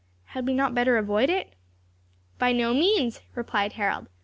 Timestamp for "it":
1.29-1.53